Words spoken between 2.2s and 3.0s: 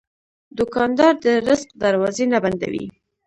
نه بندوي.